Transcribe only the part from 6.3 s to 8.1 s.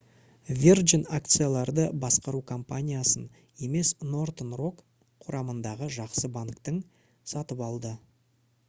банктің» сатып алды